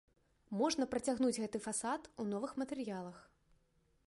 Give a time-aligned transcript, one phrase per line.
[0.61, 3.23] Можна працягнуць гэты фасад у новых матэрыялах.